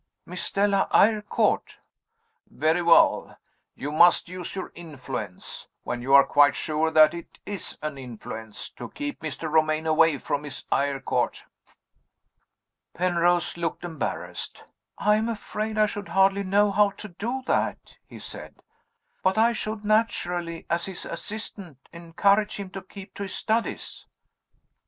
[0.25, 1.77] Miss Stella Eyrecourt."
[2.49, 3.37] "Very well.
[3.75, 8.71] You must use your influence (when you are quite sure that it is an influence)
[8.71, 9.47] to keep Mr.
[9.47, 11.43] Romayne away from Miss Eyrecourt."
[12.95, 14.63] Penrose looked embarrassed.
[14.97, 18.55] "I am afraid I should hardly know how to do that," he said
[19.21, 24.07] "But I should naturally, as his assistant, encourage him to keep to his studies."